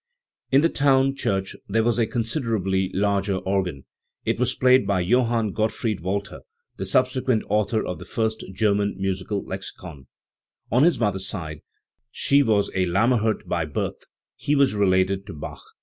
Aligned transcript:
In 0.51 0.61
the 0.61 0.69
town 0.69 1.13
church 1.15 1.55
there 1.67 1.83
was 1.83 1.99
a 1.99 2.07
considerably 2.07 2.89
larger 2.91 3.35
organ. 3.35 3.85
It 4.25 4.39
was 4.39 4.55
played 4.55 4.87
by 4.87 5.01
Johann 5.01 5.51
Gottfried 5.51 5.99
Walther, 5.99 6.39
the 6.77 6.87
subsequent 6.87 7.43
author 7.49 7.85
of 7.85 7.99
the 7.99 8.05
first 8.05 8.43
German 8.51 8.95
musical 8.97 9.45
lexicon. 9.45 10.07
On 10.71 10.81
his 10.81 10.97
mother's 10.99 11.27
side 11.27 11.59
she 12.09 12.41
was 12.41 12.69
a 12.73 12.87
Lammerhirt 12.87 13.47
by 13.47 13.65
birth, 13.65 14.03
he 14.35 14.55
was 14.55 14.73
related 14.73 15.27
to 15.27 15.33
Bach. 15.35 15.61